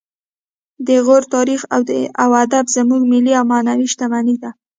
[0.87, 1.61] د غور تاریخ
[2.23, 4.51] او ادب زموږ ملي او معنوي شتمني ده